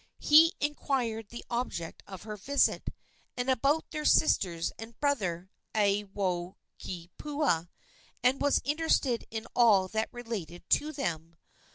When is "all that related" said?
9.55-10.67